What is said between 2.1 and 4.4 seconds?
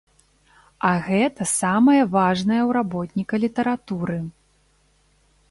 важнае ў работніка літаратуры.